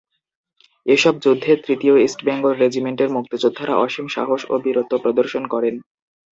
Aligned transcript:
এসব 0.85 1.13
যুদ্ধে 1.19 1.51
তৃতীয় 1.65 1.95
ইস্ট 1.99 2.19
বেঙ্গল 2.25 2.53
রেজিমেন্টের 2.55 3.09
মুক্তিযোদ্ধারা 3.09 3.73
অসীম 3.77 4.07
সাহস 4.07 4.41
ও 4.49 4.55
বীরত্ব 4.63 4.93
প্রদর্শন 5.03 5.43
করেন। 5.53 5.75